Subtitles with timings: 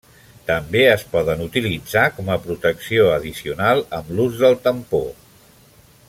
[0.45, 5.03] També es poden utilitzar com a protecció addicional amb l'ús del tampó.